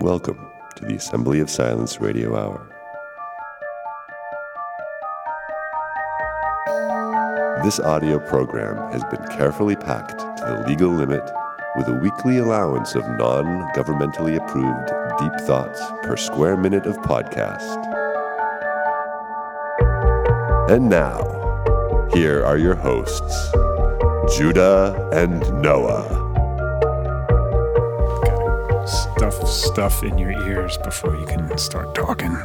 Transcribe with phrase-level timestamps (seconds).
[0.00, 2.68] Welcome to the Assembly of Silence Radio Hour.
[7.64, 11.22] This audio program has been carefully packed to the legal limit
[11.76, 17.82] with a weekly allowance of non governmentally approved deep thoughts per square minute of podcast.
[20.68, 23.50] And now, here are your hosts,
[24.36, 26.25] Judah and Noah.
[29.16, 32.30] Stuff stuff in your ears before you can start talking.
[32.36, 32.42] I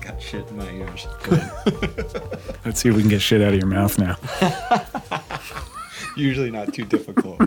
[0.00, 1.06] got shit in my ears.
[2.64, 4.16] Let's see if we can get shit out of your mouth now.
[6.16, 7.40] Usually not too difficult.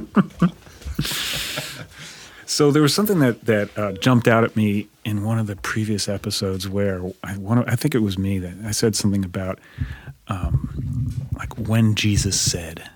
[2.45, 5.55] So there was something that that uh, jumped out at me in one of the
[5.55, 9.59] previous episodes where I one I think it was me that I said something about
[10.27, 12.89] um, like when Jesus said,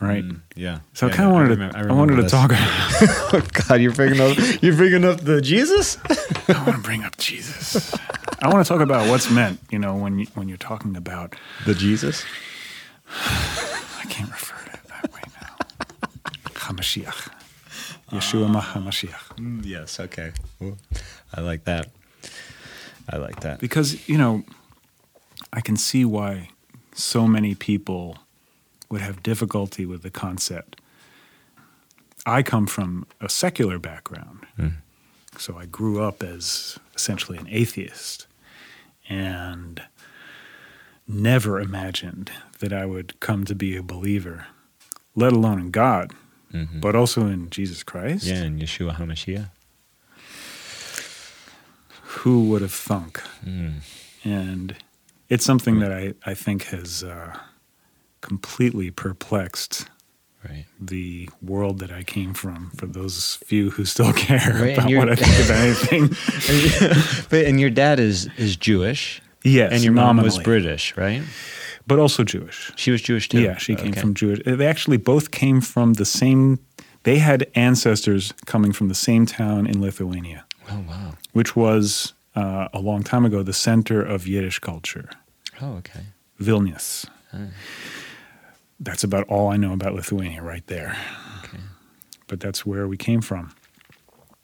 [0.00, 0.24] right?
[0.54, 0.80] yeah.
[0.92, 2.32] So I kind of wanted remem- to I, remember wanted to this.
[2.32, 2.50] talk.
[2.54, 5.98] oh God, you're bringing up you're bringing up the Jesus.
[6.48, 7.94] I want to bring up Jesus.
[8.40, 11.34] I want to talk about what's meant, you know, when you, when you're talking about.
[11.64, 12.24] The Jesus.
[13.08, 15.56] I can't refer to it that way now.
[16.54, 17.30] Hamashiach,
[18.10, 19.36] Yeshua Hamashiach.
[19.36, 19.98] Mm, yes.
[20.00, 20.32] Okay.
[20.60, 20.76] Well,
[21.34, 21.88] I like that.
[23.10, 23.60] I like that.
[23.60, 24.42] because you know
[25.52, 26.48] i can see why
[26.94, 28.16] so many people
[28.90, 30.80] would have difficulty with the concept
[32.26, 34.46] i come from a secular background
[35.38, 38.26] so i grew up as essentially an atheist
[39.08, 39.82] and
[41.08, 44.46] never imagined that i would come to be a believer
[45.14, 46.12] let alone in god
[46.80, 49.50] but also in jesus christ Yeah, and Yeshua Hamashiach.
[52.18, 53.20] who would have thunk?
[53.44, 53.80] Mm.
[54.22, 54.76] And
[55.28, 57.36] it's something that I, I think has uh,
[58.28, 59.88] completely perplexed
[60.50, 60.66] Right.
[60.78, 65.08] the world that I came from for those few who still care Right, about what
[65.08, 67.24] I think about anything.
[67.30, 69.22] but and your dad is is Jewish.
[69.42, 71.22] yes, and your mom was British, right?
[71.86, 72.72] But also Jewish.
[72.76, 73.40] She was Jewish too.
[73.40, 74.00] Yeah, she came Okay.
[74.00, 74.40] from Jewish.
[74.44, 76.58] They actually both came from the same,
[77.04, 81.10] they had ancestors coming from the same town in Lithuania, Oh wow.
[81.32, 85.08] which was uh, a long time ago the center of Yiddish culture.
[85.62, 86.04] Oh okay.
[86.38, 87.06] Vilnius.
[88.80, 90.96] That's about all I know about Lithuania right there.
[91.44, 91.58] Okay.
[92.26, 93.54] But that's where we came from.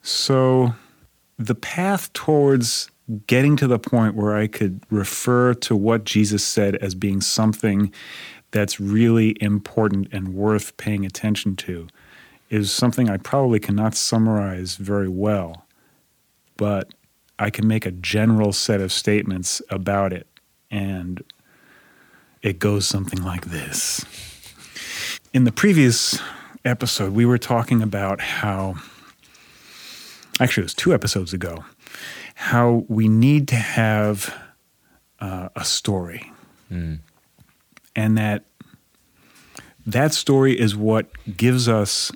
[0.03, 0.75] So
[1.39, 2.91] the path towards
[3.27, 7.93] getting to the point where I could refer to what Jesus said as being something
[8.53, 11.89] that's really important and worth paying attention to
[12.51, 15.67] is something I probably cannot summarize very well,
[16.57, 16.93] but
[17.39, 20.27] I can make a general set of statements about it.
[20.71, 21.23] And
[22.43, 24.05] it goes something like this.
[25.33, 26.19] In the previous
[26.65, 28.77] episode, we were talking about how,
[30.41, 31.65] actually, it was two episodes ago,
[32.35, 34.35] how we need to have
[35.21, 36.33] uh, a story.
[37.97, 38.45] And that
[39.87, 41.07] that story is what
[41.37, 42.13] gives us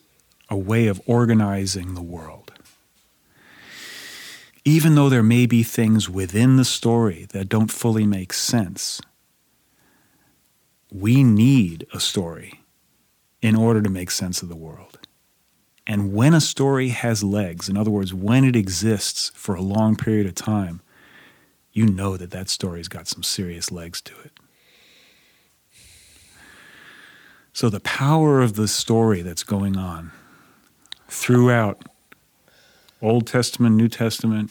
[0.49, 2.53] a way of organizing the world.
[4.65, 9.01] Even though there may be things within the story that don't fully make sense,
[10.95, 12.61] we need a story
[13.43, 15.01] in order to make sense of the world.
[15.87, 19.97] And when a story has legs, in other words, when it exists for a long
[19.97, 20.81] period of time,
[21.73, 24.31] you know that that story's got some serious legs to it.
[27.53, 30.13] So, the power of the story that's going on
[31.09, 31.83] throughout
[33.03, 34.51] Old Testament, New Testament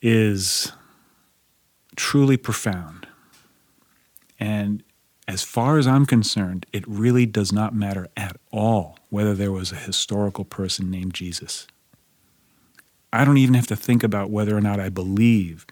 [0.00, 0.72] is
[1.96, 3.05] truly profound.
[4.38, 4.82] And
[5.28, 9.72] as far as I'm concerned, it really does not matter at all whether there was
[9.72, 11.66] a historical person named Jesus.
[13.12, 15.66] I don't even have to think about whether or not I believe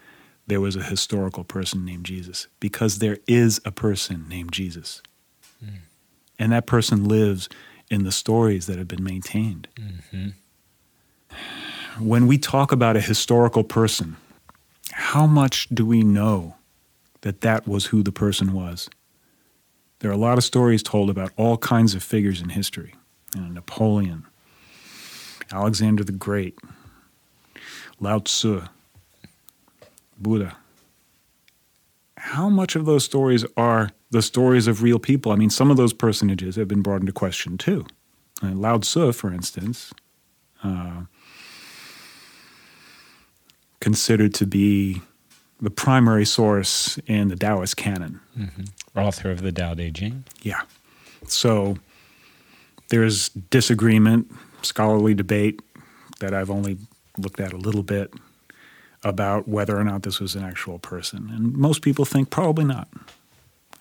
[0.47, 5.03] there was a historical person named Jesus, because there is a person named Jesus.
[5.61, 5.77] Hmm.
[6.39, 7.49] And that person lives
[7.91, 9.69] in the stories that have been maintained.
[9.77, 10.29] Mm-hmm.
[11.99, 14.17] When we talk about a historical person,
[14.93, 16.57] how much do we know
[17.25, 18.89] that that was who the person was?
[20.01, 22.95] There are a lot of stories told about all kinds of figures in history.
[23.35, 24.27] You know, Napoleon,
[25.51, 26.59] Alexander the Great,
[27.99, 28.65] Lao Tzu,
[30.19, 30.57] Buddha.
[32.19, 35.33] How much of those stories are the stories of real people?
[35.33, 37.87] I mean, some of those personages have been brought into question too.
[38.43, 39.95] Uh, Lao Tzu, for instance,
[40.63, 41.05] uh,
[43.81, 45.01] considered to be
[45.65, 48.21] the primary source in the Taoist canon.
[48.97, 50.25] Author of the Tao Te Ching.
[50.43, 50.63] Yeah.
[51.27, 51.77] So
[52.91, 54.31] there's disagreement
[54.63, 55.61] scholarly debate
[56.21, 56.79] that I've only
[57.19, 58.13] looked at a little bit
[59.03, 61.31] about whether or not this was an actual person.
[61.35, 62.89] And most people think probably not.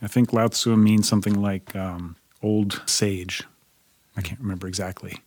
[0.01, 3.44] I think Lao Tzu means something like um, old sage.
[4.18, 5.19] I can't remember exactly.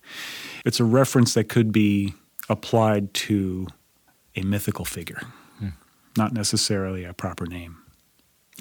[0.65, 2.13] It's a reference that could be
[2.47, 3.67] applied to
[4.35, 5.21] a mythical figure,
[6.17, 7.77] not necessarily a proper name.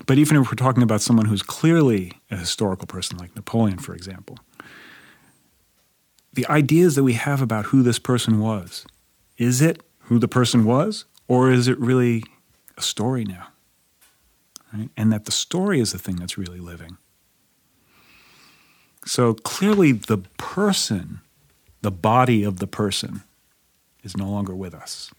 [0.05, 3.95] But even if we're talking about someone who's clearly a historical person, like Napoleon, for
[3.95, 4.39] example,
[6.33, 8.85] the ideas that we have about who this person was
[9.39, 12.23] is it who the person was, or is it really
[12.77, 13.49] a story now?
[14.73, 14.91] Right?
[14.97, 16.99] And that the story is the thing that's really living.
[19.05, 21.21] So clearly, the person,
[21.83, 23.23] the body of the person,
[24.03, 25.11] is no longer with us.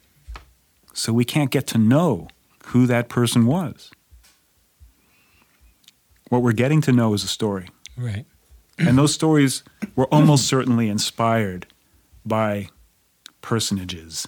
[0.98, 2.28] So we can't get to know
[2.68, 3.92] who that person was.
[6.30, 7.70] What we're getting to know is a story.
[7.96, 8.26] Right.
[8.80, 9.64] And those stories
[9.96, 11.68] were almost certainly inspired
[12.26, 12.70] by
[13.42, 14.26] personages.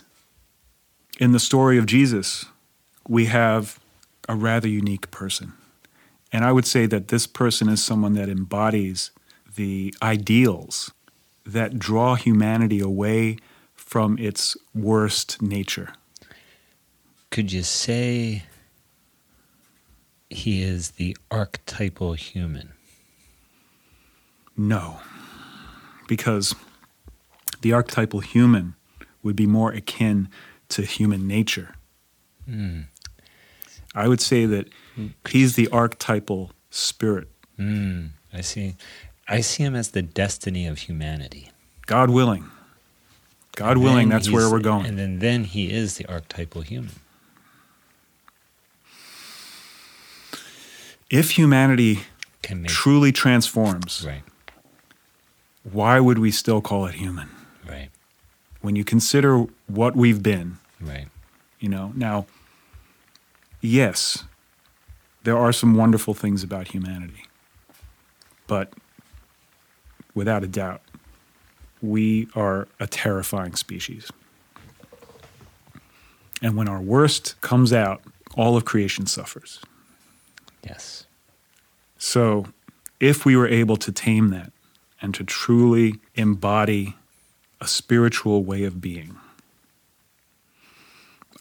[1.19, 2.45] In the story of Jesus,
[3.07, 3.80] we have
[4.27, 5.54] a rather unique person.
[6.31, 9.10] And I would say that this person is someone that embodies
[9.56, 10.92] the ideals
[11.48, 13.38] that draw humanity away
[13.74, 15.94] from its worst nature.
[17.31, 18.44] Could you say
[20.30, 22.74] he is the archetypal human?
[24.58, 25.00] No,
[26.08, 26.56] because
[27.62, 28.76] the archetypal human
[29.24, 30.30] would be more akin
[30.70, 31.76] to human nature.
[32.50, 32.86] Mm.
[33.96, 34.70] I would say that
[35.28, 37.28] he's the archetypal spirit.
[37.58, 38.76] Mm, I see.
[39.28, 41.52] I see him as the destiny of humanity.
[41.86, 42.46] God willing.
[43.56, 44.86] God willing, that's where we're going.
[44.86, 46.92] And then, then he is the archetypal human.
[51.10, 52.02] If humanity
[52.68, 54.24] truly transforms, right,
[55.64, 57.30] why would we still call it human?
[57.68, 57.90] right,
[58.62, 61.08] When you consider what we've been, right.
[61.60, 62.26] you know, now,
[63.62, 64.24] yes,
[65.24, 67.26] there are some wonderful things about humanity,
[68.48, 68.74] but
[70.16, 70.82] without a doubt,
[71.82, 74.10] we are a terrifying species.
[76.42, 78.02] And when our worst comes out,
[78.36, 79.60] all of creation suffers.
[80.64, 81.06] Yes.
[81.98, 82.48] So,
[83.00, 84.52] if we were able to tame that
[85.02, 86.96] and to truly embody
[87.62, 89.18] a spiritual way of being,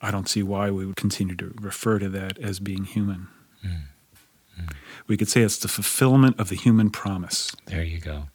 [0.00, 3.28] I don't see why we would continue to refer to that as being human.
[3.64, 3.82] Mm,
[4.60, 4.72] mm.
[5.08, 7.52] We could say it's the fulfillment of the human promise.
[7.66, 8.28] There you go.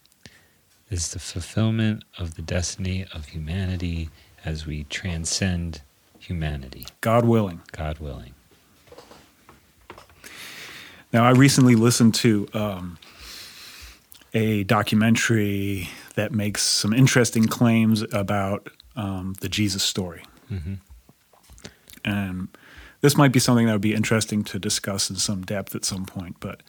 [0.90, 4.10] Is the fulfillment of the destiny of humanity
[4.44, 5.80] as we transcend
[6.18, 7.62] humanity, God willing.
[7.72, 8.34] God willing.
[11.14, 12.98] Now, I recently listened to um,
[14.34, 20.24] a documentary that makes some interesting claims about um, the Jesus story.
[20.48, 20.74] hmm
[22.04, 22.48] And
[23.00, 26.04] this might be something that would be interesting to discuss in some depth at some
[26.04, 26.36] point.
[26.40, 26.64] But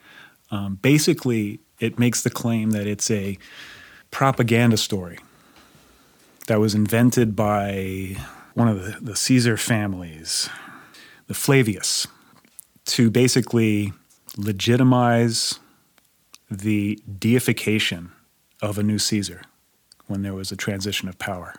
[0.52, 3.40] um, basically, it makes the claim that it's a
[4.12, 5.18] propaganda story
[6.46, 8.16] that was invented by
[8.54, 10.48] one of the, the Caesar families,
[11.26, 12.06] the Flavius,
[12.86, 13.92] to basically
[14.38, 15.60] legitimize
[16.50, 18.12] the deification
[18.62, 19.42] of a new Caesar
[20.08, 21.56] when there was a transition of power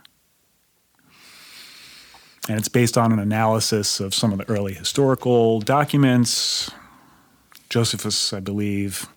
[2.49, 6.71] and it's based on an analysis of some of the early historical documents,
[7.69, 9.09] Josephus, I believe,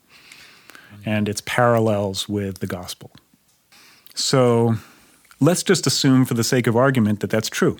[1.06, 3.12] and its parallels with the gospel.
[4.16, 4.76] So
[5.40, 7.78] let's just assume, for the sake of argument, that that's true.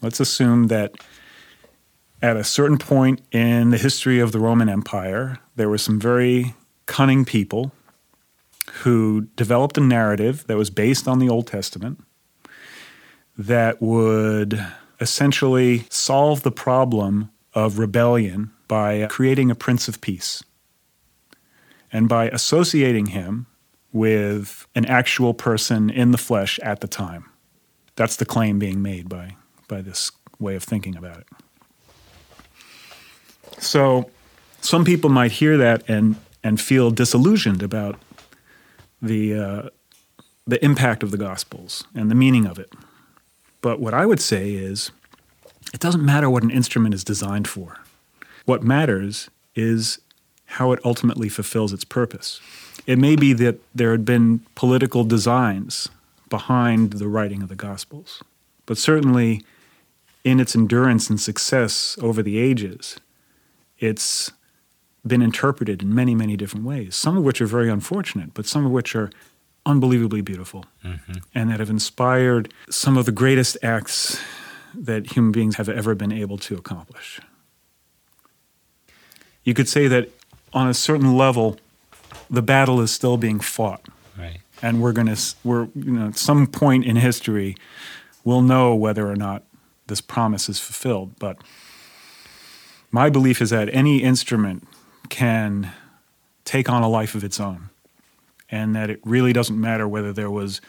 [0.00, 0.94] Let's assume that
[2.22, 6.54] at a certain point in the history of the Roman Empire, there were some very
[6.86, 7.72] cunning people
[8.82, 12.00] who developed a narrative that was based on the Old Testament
[13.36, 14.64] that would
[15.00, 20.44] essentially solve the problem of rebellion by creating a prince of peace
[21.92, 23.46] and by associating him
[23.92, 27.28] with an actual person in the flesh at the time.
[27.96, 29.36] That's the claim being made by,
[29.68, 31.26] by this way of thinking about it.
[33.62, 34.10] So
[34.60, 37.98] some people might hear that and, and feel disillusioned about
[39.00, 39.68] the, uh,
[40.46, 42.72] the impact of the Gospels and the meaning of it.
[43.60, 44.90] But what I would say is
[45.72, 47.78] it doesn't matter what an instrument is designed for.
[48.44, 50.00] What matters is
[50.46, 52.40] how it ultimately fulfills its purpose.
[52.86, 55.88] It may be that there had been political designs
[56.28, 58.22] behind the writing of the Gospels,
[58.66, 59.44] but certainly
[60.24, 62.96] in its endurance and success over the ages,
[63.82, 64.30] it's
[65.06, 68.64] been interpreted in many, many different ways, some of which are very unfortunate, but some
[68.64, 69.10] of which are
[69.66, 71.12] unbelievably beautiful mm-hmm.
[71.34, 74.20] and that have inspired some of the greatest acts
[74.74, 77.20] that human beings have ever been able to accomplish.
[79.44, 80.08] You could say that
[80.52, 81.58] on a certain level,
[82.30, 83.86] the battle is still being fought,
[84.16, 84.40] Right.
[84.62, 87.56] and we're going to, we're, you know, at some point in history,
[88.24, 89.42] we'll know whether or not
[89.88, 91.18] this promise is fulfilled.
[91.18, 91.38] But
[92.92, 94.68] my belief is that any instrument
[95.08, 95.72] can
[96.44, 97.70] take on a life of its own,
[98.50, 100.60] and that it really doesn't matter whether there was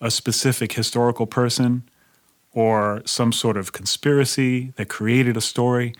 [0.00, 1.88] a specific historical person
[2.52, 5.94] or some sort of conspiracy that created a story.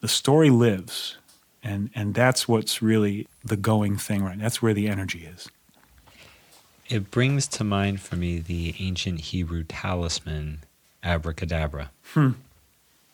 [0.00, 1.18] The story lives,
[1.62, 4.42] and, and that's what's really the going thing right now.
[4.42, 5.48] That's where the energy is.
[6.88, 10.58] It brings to mind for me the ancient Hebrew talisman,
[11.02, 11.90] abracadabra.
[12.14, 12.32] Hmm.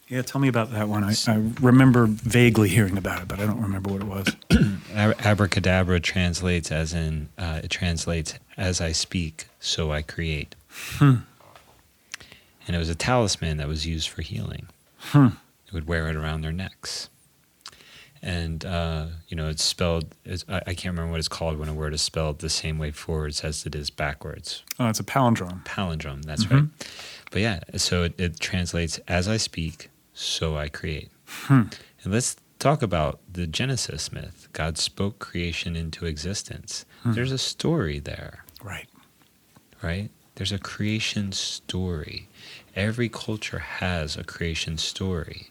[0.08, 1.04] Yeah, tell me about that one.
[1.04, 4.80] I, I remember vaguely hearing about it, but I don't remember what it was.
[4.94, 10.54] Abracadabra translates as in, uh, it translates as I speak, so I create.
[10.96, 11.16] Hmm.
[12.66, 14.68] And it was a talisman that was used for healing.
[14.98, 15.28] Hmm.
[15.66, 17.10] They would wear it around their necks.
[18.22, 21.68] And, uh, you know, it's spelled, it's, I, I can't remember what it's called when
[21.68, 24.64] a word is spelled the same way forwards as it is backwards.
[24.78, 25.64] Oh, it's a palindrome.
[25.64, 26.64] Palindrome, that's right.
[27.30, 31.10] But yeah, so it, it translates as I speak, so I create.
[31.26, 31.62] Hmm.
[32.02, 34.48] And let's talk about the Genesis myth.
[34.52, 36.84] God spoke creation into existence.
[37.02, 37.12] Hmm.
[37.12, 38.88] There's a story there, Right.
[39.80, 40.10] right?
[40.34, 42.28] There's a creation story.
[42.74, 45.50] Every culture has a creation story.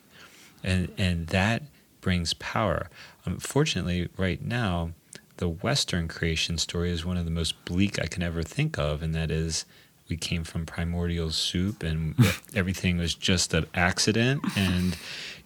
[0.63, 1.63] And and that
[2.01, 2.89] brings power.
[3.25, 4.91] Unfortunately, right now,
[5.37, 9.01] the Western creation story is one of the most bleak I can ever think of,
[9.01, 9.65] and that is
[10.09, 12.15] we came from primordial soup and
[12.55, 14.97] everything was just an accident and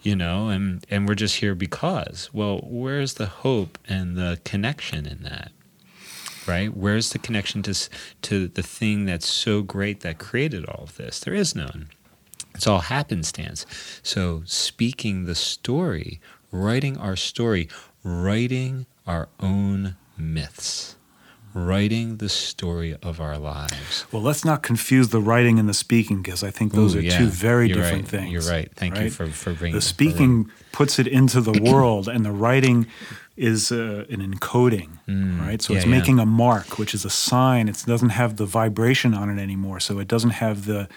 [0.01, 2.29] you know and and we're just here because.
[2.33, 5.51] Well where's the hope and the connection in that
[6.47, 6.75] right?
[6.75, 7.89] Where's the connection to
[8.23, 11.19] to the thing that's so great that created all of this?
[11.19, 11.89] There is none.
[12.55, 13.65] It's all happenstance.
[14.03, 16.19] So speaking the story
[16.51, 17.69] writing our story
[18.03, 20.95] writing our own myths
[21.53, 26.21] writing the story of our lives Well, let's not confuse the writing and the speaking
[26.21, 27.17] because I think those Ooh, are yeah.
[27.17, 28.09] two very You're different right.
[28.21, 28.31] things.
[28.31, 28.69] You're right.
[28.75, 32.87] Thank you for, for bringing the speaking puts it into the world, and the writing
[33.37, 35.61] is uh, an encoding, right?
[35.61, 35.73] So Mm.
[35.73, 35.97] yeah, it's yeah.
[35.97, 37.67] making a mark, which is a sign.
[37.69, 40.87] It doesn't have the vibration on it anymore, so it doesn't have the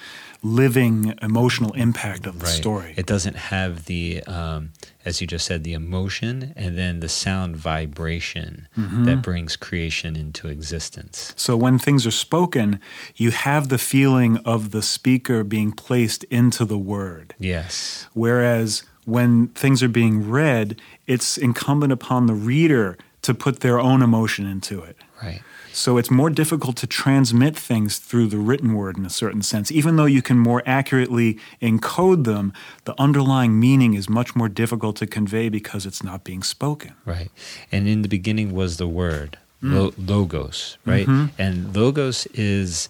[0.44, 2.54] living emotional impact of the Right.
[2.54, 2.94] story.
[2.98, 4.70] It doesn't have the, um,
[5.04, 9.04] as you just said, the emotion and then the sound vibration Mm-hmm.
[9.04, 11.32] that brings creation into existence.
[11.36, 12.78] So when things are spoken,
[13.16, 17.34] you have the feeling of the speaker being placed into the word.
[17.38, 18.06] Yes.
[18.12, 24.02] Whereas when things are being read, it's incumbent upon the reader to put their own
[24.02, 24.98] emotion into it.
[25.22, 25.40] Right.
[25.76, 29.72] So it's more difficult to transmit things through the written word in a certain sense.
[29.72, 32.52] Even though you can more accurately encode them,
[32.84, 36.92] the underlying meaning is much more difficult to convey because it's not being spoken.
[37.04, 37.28] Right.
[37.72, 39.74] And in the beginning was the word, Mm.
[39.74, 41.06] lo- logos, right?
[41.06, 41.40] Mm-hmm.
[41.40, 42.88] And logos is,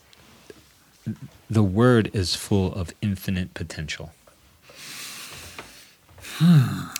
[1.49, 4.13] the word is full of infinite potential.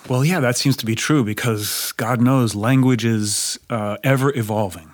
[0.09, 4.89] Well, yeah, that seems to be true because God knows language is uh, ever evolving.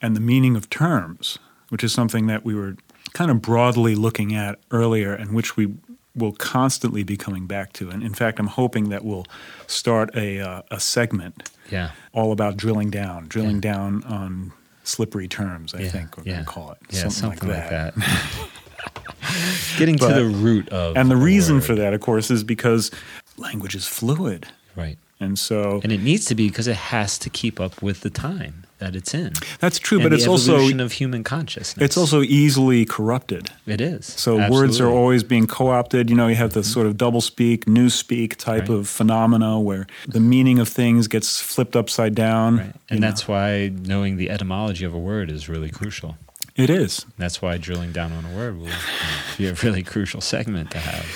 [0.00, 1.38] And the meaning of terms,
[1.70, 2.76] which is something that we were
[3.14, 5.74] kind of broadly looking at earlier and which we
[6.14, 7.90] will constantly be coming back to.
[7.90, 9.26] And in fact, I'm hoping that we'll
[9.66, 11.90] start a, uh, a segment Yeah.
[12.12, 13.72] all about drilling down, drilling Yeah.
[13.72, 14.52] down on
[14.84, 15.90] slippery terms, I yeah.
[15.90, 16.78] think we're going to call it.
[16.90, 17.94] Yeah, something, like that.
[17.94, 18.48] that.
[19.78, 21.64] Getting But- to the root of And the reason word.
[21.64, 22.90] for that, of course, is because
[23.36, 24.46] language is fluid.
[24.76, 24.98] Right.
[25.20, 28.10] And so And it needs to be because it has to keep up with the
[28.10, 29.32] time that it's in.
[29.58, 31.84] that's true, and but it's also of human consciousness.
[31.84, 33.50] it's also easily corrupted.
[33.66, 34.06] it is.
[34.06, 36.08] So words are always being co-opted.
[36.08, 38.78] You know, you have the sort of double speak, new speak type Right.
[38.78, 42.58] of phenomena where the meaning of things gets flipped upside down.
[42.58, 42.74] Right.
[42.88, 43.08] And know.
[43.08, 46.16] that's why knowing the etymology of a word is really crucial.
[46.58, 47.06] It is.
[47.16, 48.68] That's why drilling down on a word will
[49.38, 51.06] be a really crucial segment to have.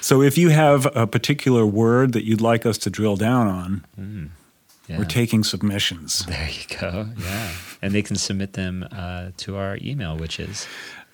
[0.00, 4.30] So if you have a particular word that you'd like us to drill down on,
[4.88, 4.98] Yeah.
[4.98, 6.24] we're taking submissions.
[6.26, 7.08] there you go.
[7.18, 7.50] Yeah.
[7.82, 10.66] And they can submit them uh, to our email, which is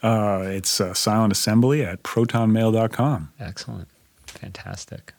[0.02, 3.31] Uh, it's uh, silentassembly at protonmail.com.
[3.40, 3.88] excellent.
[4.26, 5.14] Fantastic.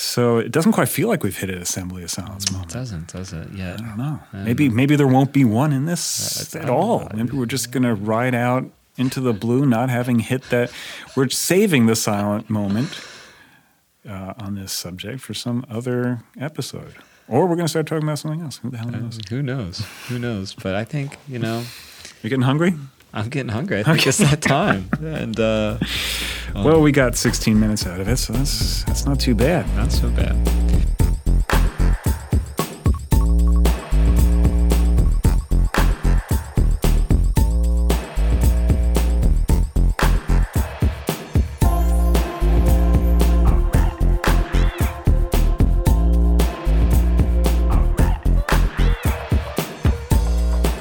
[0.00, 2.70] So it doesn't quite feel like we've hit an assembly of silence It moment.
[2.72, 3.48] doesn't, does it?
[3.52, 3.74] Yeah.
[3.74, 4.20] I don't know.
[4.32, 7.00] Maybe maybe there won't be one in this at all.
[7.00, 7.08] know.
[7.14, 10.70] Maybe we're just gonna ride out into the blue, not having hit that.
[11.16, 12.96] We're saving the silent moment
[14.08, 16.94] uh, on this subject for some other episode,
[17.26, 18.58] or we're gonna start talking about something else.
[18.58, 19.18] Who the hell knows?
[19.30, 19.84] Who knows?
[20.08, 20.54] Who knows?
[20.54, 21.64] But I think, you know,
[22.22, 22.74] You're getting hungry?
[23.12, 23.80] I'm getting hungry.
[23.80, 24.88] I think it's that time.
[25.00, 25.78] And uh,
[26.54, 29.66] well, we got 16 minutes out of it, so that's that's not too bad.
[29.76, 30.36] not so bad.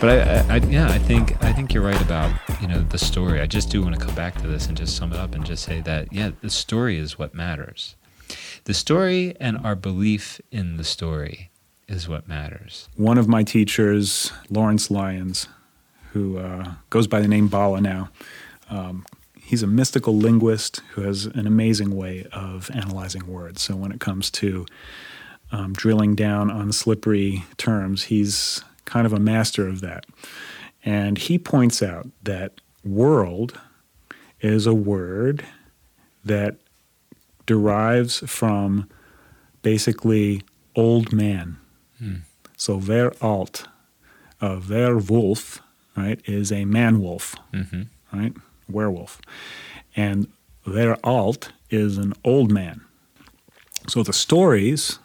[0.07, 3.41] But I, I, yeah, I think I think you're right about you know the story.
[3.41, 5.45] I just do want to come back to this and just sum it up and
[5.45, 7.97] just say that yeah, the story is what matters.
[8.63, 11.51] The story and our belief in the story
[11.89, 12.87] is what matters.
[12.95, 15.49] One of my teachers, Lawrence Lyons,
[16.13, 18.07] who uh, goes by the name Bala now,
[18.69, 19.05] um,
[19.37, 23.61] he's a mystical linguist who has an amazing way of analyzing words.
[23.61, 24.65] So when it comes to
[25.51, 30.05] um, drilling down on slippery terms, he's kind of a master of that.
[30.83, 32.53] And he points out that
[32.83, 33.59] world
[34.41, 35.45] is a word
[36.25, 36.55] that
[37.45, 38.89] derives from
[39.61, 40.41] basically
[40.75, 41.57] old man.
[42.55, 43.67] So ver alt,
[44.41, 45.61] uh, werwolf,
[45.95, 47.35] right, is a man wolf,
[48.11, 48.33] right,
[48.69, 49.21] werewolf,
[49.95, 50.27] and
[50.65, 52.81] ver alt is an old man.
[53.87, 54.99] So the stories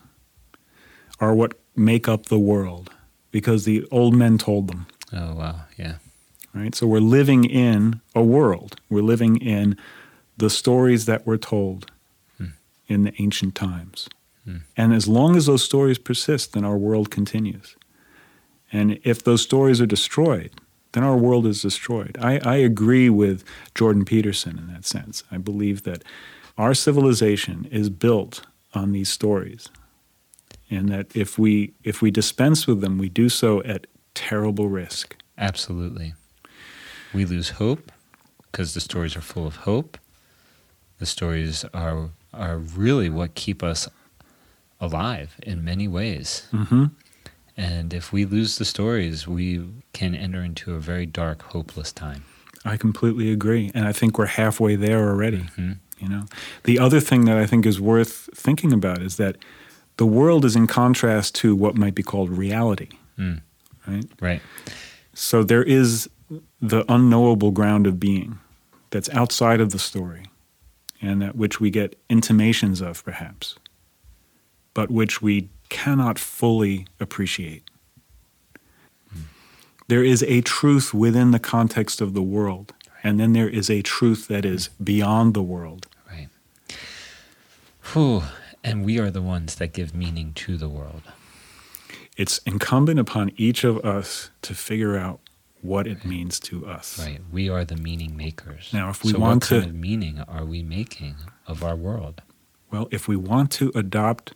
[1.21, 2.91] are what make up the world
[3.33, 5.97] because the old men told them, Oh wow, yeah,
[6.55, 6.75] right?
[6.75, 8.77] So we're living in a world.
[8.89, 9.77] We're living in
[10.37, 11.91] the stories that were told
[12.39, 12.47] hmm.
[12.87, 14.09] in the ancient times.
[14.45, 14.59] Hmm.
[14.77, 17.75] And as long as those stories persist, then our world continues.
[18.73, 20.53] And if those stories are destroyed,
[20.93, 22.17] then our world is destroyed.
[22.21, 25.25] I, I agree with Jordan Peterson in that sense.
[25.31, 26.03] I believe that
[26.57, 29.69] our civilization is built on these stories.
[30.73, 35.17] And that if we if we dispense with them, we do so at terrible risk.
[35.39, 36.15] absolutely.
[37.15, 37.93] We lose hope
[38.51, 39.99] because the stories are full of hope.
[40.99, 43.89] The stories are are really what keep us
[44.81, 46.49] alive in many ways.
[46.53, 46.85] Mm-hmm.
[47.57, 49.61] And if we lose the stories, we
[49.93, 52.25] can enter into a very dark, hopeless time.
[52.65, 55.45] I completely agree, and I think we're halfway there already.
[55.59, 55.77] Mhm.
[55.99, 56.25] You know,
[56.65, 59.37] the other thing that I think is worth thinking about is that
[59.97, 63.41] the world is in contrast to what might be called reality, Mm.
[63.87, 64.05] right?
[64.21, 64.43] Right.
[65.15, 66.09] So there is
[66.61, 68.39] the unknowable ground of being
[68.91, 70.25] that's outside of the story,
[71.01, 73.57] and that which we get intimations of, perhaps,
[74.75, 77.63] but which we cannot fully appreciate.
[79.89, 83.83] There is a truth within the context of the world, and then there is a
[83.83, 85.87] truth that is beyond the world.
[86.11, 86.29] Right.
[87.93, 88.23] Whew.
[88.65, 91.03] And we are the ones that give meaning to the world.
[92.17, 95.21] It's incumbent upon each of us to figure out
[95.63, 96.99] what it means to us.
[96.99, 97.21] Right.
[97.31, 98.71] We are the meaning makers.
[98.73, 101.77] Now, if we so want what kind to- of meaning are we making of our
[101.77, 102.21] world?
[102.71, 104.35] Well, if we want to adopt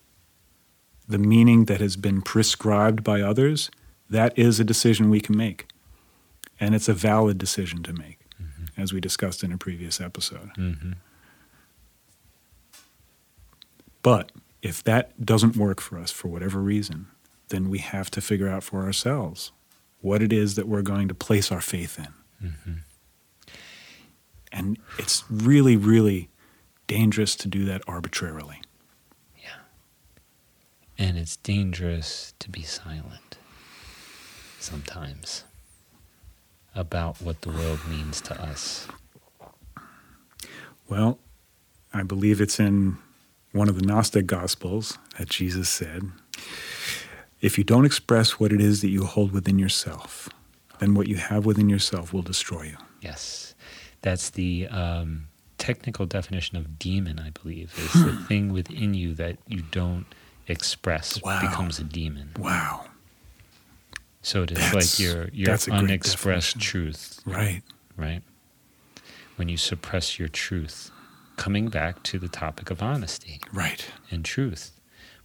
[1.09, 3.71] the meaning that has been prescribed by others,
[4.11, 5.67] that is a decision we can make.
[6.59, 8.19] And it's a valid decision to make,
[8.77, 10.51] as we discussed in a previous episode.
[10.57, 10.93] hmm
[14.07, 14.31] But
[14.63, 17.09] if that doesn't work for us for whatever reason,
[17.49, 19.51] then we have to figure out for ourselves
[20.01, 22.51] what it is that we're going to place our faith in.
[22.51, 22.73] Mm-hmm.
[24.53, 26.29] And it's really, really
[26.87, 28.63] dangerous to do that arbitrarily.
[29.43, 29.59] Yeah.
[30.97, 33.39] And it's dangerous to be silent
[34.61, 35.43] sometimes
[36.77, 38.87] about what the world means to us.
[40.89, 41.19] Well,
[41.93, 42.99] I believe it's in
[43.53, 46.11] one of the Gnostic Gospels that Jesus said
[47.41, 50.29] if you don't express what it is that you hold within yourself,
[50.79, 52.77] then what you have within yourself will destroy you.
[53.03, 53.55] Yes.
[54.03, 55.29] That's the um,
[55.59, 60.07] technical definition of demon, I believe, is the thing within you that you don't
[60.49, 61.41] express Wow.
[61.43, 62.31] becomes a demon.
[62.39, 62.87] Wow.
[64.23, 67.63] So it is That's- like your your that's a great unexpressed truth, Right.
[67.97, 68.23] right?
[69.37, 70.91] When you suppress your truth,
[71.37, 73.87] coming back to the topic of honesty Right.
[74.11, 74.73] and truth.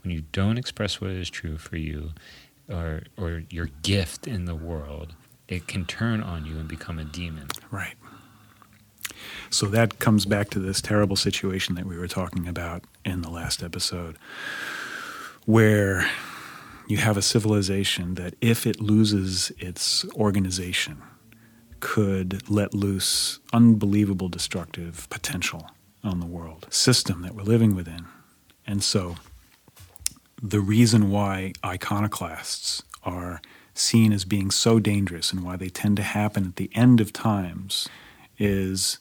[0.03, 2.11] When you don't express what is true for you
[2.69, 5.13] or or your gift in the world,
[5.47, 7.47] it can turn on you and become a demon.
[7.69, 7.95] Right.
[9.49, 13.29] So that comes back to this terrible situation that we were talking about in the
[13.29, 14.17] last episode,
[15.45, 16.09] where
[16.87, 21.01] you have a civilization that, if it loses its organization,
[21.79, 25.69] could let loose unbelievable destructive potential
[26.03, 28.05] on the world system that we're living within.
[28.65, 29.15] And so
[30.41, 33.41] the reason why iconoclasts are
[33.73, 37.13] seen as being so dangerous and why they tend to happen at the end of
[37.13, 37.87] times
[38.37, 38.99] is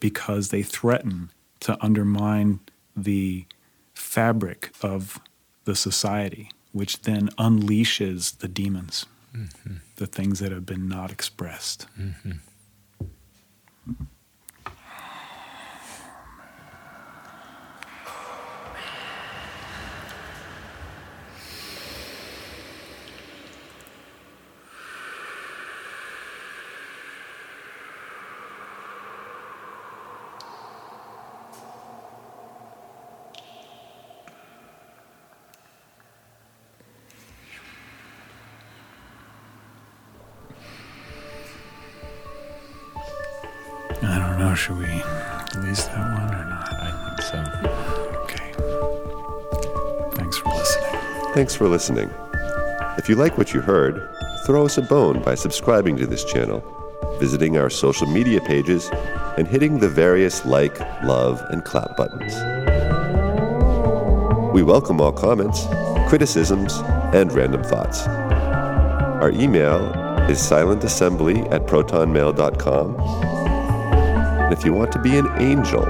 [0.00, 2.60] because they threaten to undermine
[2.96, 3.44] the
[3.94, 5.20] fabric of
[5.64, 9.76] the society, which then unleashes the demons, mm-hmm.
[9.96, 11.86] the things that have been not expressed.
[11.98, 12.32] Mm-hmm.
[44.04, 44.54] I don't know.
[44.54, 45.02] Should we
[45.56, 46.68] release that one or not?
[46.80, 47.38] I think so.
[48.24, 48.52] Okay.
[50.16, 51.34] Thanks for listening.
[51.34, 52.10] Thanks for listening.
[52.98, 54.08] If you like what you heard,
[54.44, 56.60] throw us a bone by subscribing to this channel,
[57.20, 58.90] visiting our social media pages,
[59.38, 62.34] and hitting the various like, love, and clap buttons.
[64.52, 65.66] We welcome all comments,
[66.08, 66.74] criticisms,
[67.14, 68.06] and random thoughts.
[68.06, 69.92] Our email
[70.28, 73.31] is silentassembly at protonmail.com
[74.52, 75.80] and if you want to be an angel,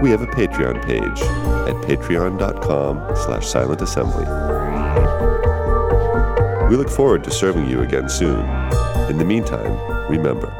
[0.00, 1.20] we have a Patreon page
[1.68, 4.24] at patreon.com slash silentassembly.
[6.70, 8.48] We look forward to serving you again soon.
[9.10, 9.72] In the meantime,
[10.08, 10.54] remember,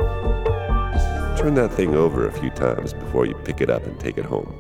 [1.39, 4.25] turn that thing over a few times before you pick it up and take it
[4.25, 4.53] home.